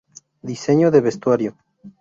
Diseño 0.49 0.89
de 0.89 0.99
Vestuario. 1.07 1.51